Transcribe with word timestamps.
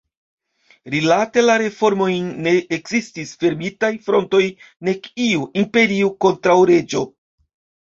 Rilate 0.93 1.43
la 1.43 1.57
reformojn 1.61 2.31
ne 2.47 2.53
ekzistis 2.79 3.35
fermitaj 3.45 3.93
frontoj 4.09 4.41
nek 4.91 5.07
iu 5.29 5.47
„imperio 5.67 6.13
kontraŭ 6.29 6.59
reĝo“. 6.75 7.07